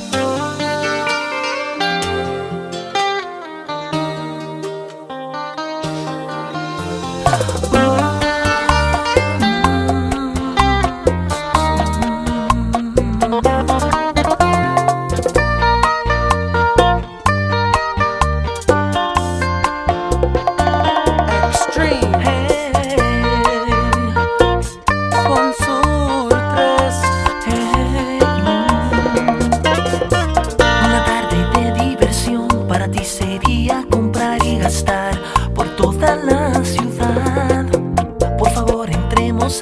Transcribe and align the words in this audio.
啊！ 0.00 0.28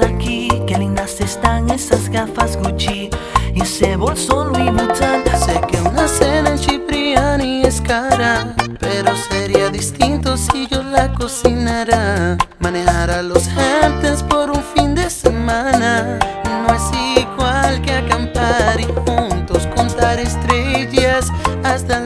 Aquí, 0.01 0.49
qué 0.67 0.79
lindas 0.79 1.21
están 1.21 1.71
esas 1.71 2.09
gafas 2.09 2.57
Gucci 2.57 3.09
y 3.55 3.63
ese 3.63 3.97
bolso 3.97 4.45
Louis 4.45 4.73
Vuitton. 4.73 5.23
Sé 5.39 5.61
que 5.69 5.81
una 5.81 6.09
cena 6.09 6.51
en 6.51 6.59
Cipriani 6.59 7.63
es 7.63 7.81
cara, 7.81 8.55
pero 8.81 9.15
sería 9.17 9.71
distinto 9.71 10.37
si 10.37 10.67
yo 10.67 10.83
la 10.83 11.13
cocinara. 11.13 12.37
Manejar 12.59 13.11
a 13.11 13.23
los 13.23 13.49
gentes 13.49 14.23
por 14.25 14.51
un 14.51 14.63
fin 14.75 14.95
de 14.95 15.09
semana 15.09 16.19
no 16.45 16.75
es 16.75 17.23
igual 17.23 17.81
que 17.83 17.93
acampar 17.93 18.81
y 18.81 18.87
juntos 19.07 19.67
contar 19.77 20.19
estrellas 20.19 21.33
hasta 21.63 22.01
la 22.01 22.06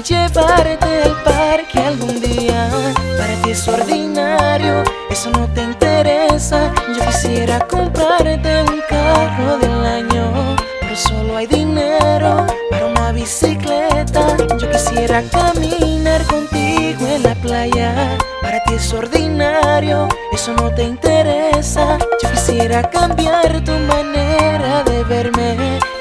llevarte 0.00 1.02
al 1.04 1.22
parque 1.22 1.78
algún 1.80 2.20
día, 2.20 2.68
para 3.16 3.34
ti 3.42 3.50
es 3.50 3.66
ordinario 3.68 4.84
eso 5.18 5.30
no 5.30 5.46
te 5.48 5.62
interesa. 5.62 6.72
Yo 6.96 7.04
quisiera 7.06 7.58
comprarte 7.66 8.62
un 8.62 8.80
carro 8.88 9.58
del 9.58 9.84
año, 9.84 10.56
pero 10.80 10.94
solo 10.94 11.36
hay 11.36 11.46
dinero 11.46 12.46
para 12.70 12.86
una 12.86 13.10
bicicleta. 13.10 14.36
Yo 14.58 14.70
quisiera 14.70 15.22
caminar 15.22 16.22
contigo 16.26 17.04
en 17.06 17.22
la 17.24 17.34
playa. 17.34 18.16
Para 18.40 18.62
ti 18.64 18.74
es 18.74 18.92
ordinario, 18.92 20.08
eso 20.32 20.52
no 20.52 20.72
te 20.72 20.84
interesa. 20.84 21.98
Yo 22.22 22.30
quisiera 22.30 22.88
cambiar 22.88 23.64
tu 23.64 23.72
manera 23.72 24.84
de 24.84 25.02
verme 25.02 25.56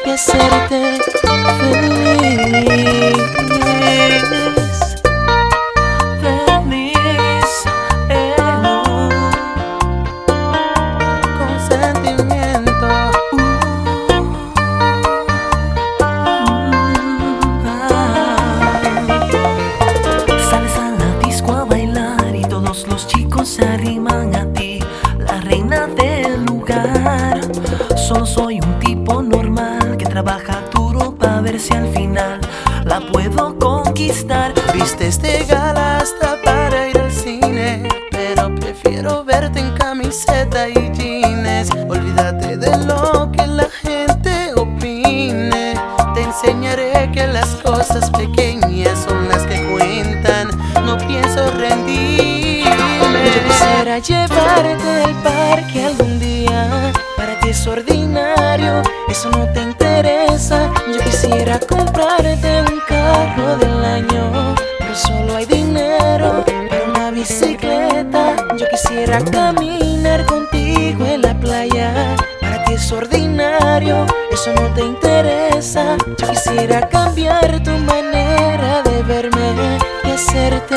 y 0.05 0.09
hacerte 0.11 0.99
feliz. 1.59 2.86
Reina 25.77 25.87
del 25.95 26.45
lugar. 26.45 27.39
Solo 27.95 28.25
soy 28.25 28.59
un 28.59 28.79
tipo 28.79 29.21
normal 29.21 29.97
que 29.97 30.05
trabaja 30.05 30.63
duro 30.73 31.15
para 31.15 31.41
ver 31.41 31.59
si 31.59 31.73
al 31.73 31.87
final 31.89 32.39
la 32.85 32.99
puedo 33.11 33.57
conquistar. 33.57 34.53
Vistes 34.73 35.21
de 35.21 35.45
gala 35.45 35.97
hasta 35.97 36.41
para 36.43 36.89
ir 36.89 36.97
al 36.97 37.11
cine, 37.11 37.87
pero 38.11 38.53
prefiero 38.55 39.23
verte 39.23 39.59
en 39.59 39.71
camiseta 39.73 40.69
y 40.69 40.91
jeans. 40.93 41.69
Olvídate 41.87 42.57
de 42.57 42.77
lo 42.85 43.31
que 43.31 43.45
la 43.45 43.69
gente 43.69 44.53
opine. 44.55 45.73
Te 46.13 46.23
enseñaré 46.23 47.11
que 47.11 47.27
las 47.27 47.55
cosas 47.57 48.09
pequeñas 48.11 48.97
son 49.07 49.27
las 49.27 49.43
que 49.43 49.63
cuentan. 49.71 50.49
No 50.85 50.97
pienso 50.97 51.51
rendir 51.51 52.47
llevarte 53.99 54.36
eso 74.39 74.53
no 74.53 74.71
te 74.75 74.81
interesa. 74.81 75.97
Yo 76.17 76.27
quisiera 76.29 76.87
cambiar 76.87 77.63
tu 77.63 77.71
manera 77.71 78.83
de 78.83 79.01
verme 79.01 79.79
y 80.03 80.11
hacerte 80.11 80.75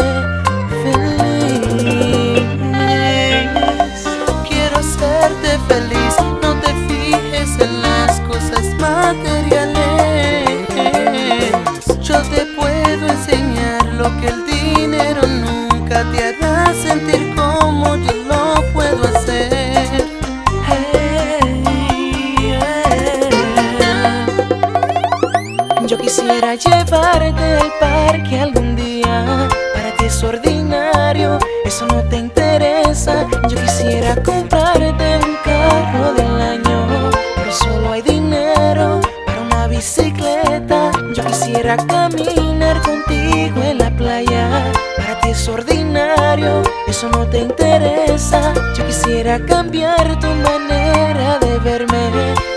quisiera 26.40 26.54
llevarte 26.54 27.56
al 27.56 27.72
parque 27.78 28.40
algún 28.40 28.74
día. 28.74 29.48
Para 29.74 29.94
ti 29.96 30.06
es 30.06 30.22
ordinario, 30.22 31.38
eso 31.64 31.86
no 31.86 32.02
te 32.04 32.16
interesa. 32.16 33.26
Yo 33.48 33.60
quisiera 33.60 34.16
comprarte 34.22 35.18
un 35.18 35.36
carro 35.44 36.14
del 36.14 36.40
año, 36.40 37.10
pero 37.36 37.52
solo 37.52 37.92
hay 37.92 38.02
dinero 38.02 39.00
para 39.26 39.40
una 39.42 39.66
bicicleta. 39.66 40.92
Yo 41.14 41.24
quisiera 41.26 41.76
caminar 41.76 42.80
contigo 42.80 43.62
en 43.62 43.78
la 43.78 43.90
playa. 43.90 44.72
Para 44.96 45.20
ti 45.20 45.30
es 45.30 45.46
ordinario, 45.46 46.62
eso 46.88 47.10
no 47.10 47.26
te 47.26 47.40
interesa. 47.40 48.54
Yo 48.76 48.86
quisiera 48.86 49.38
cambiar 49.44 50.18
tu 50.20 50.28
manera 50.28 51.38
de 51.38 51.58
verme 51.58 52.10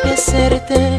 y 0.05 0.09
hacerte 0.09 0.97